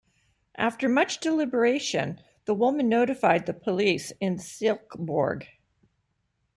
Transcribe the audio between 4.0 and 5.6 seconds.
in Silkeborg.